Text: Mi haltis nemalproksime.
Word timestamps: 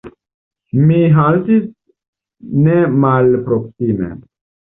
Mi 0.85 0.95
haltis 1.17 1.67
nemalproksime. 2.69 4.09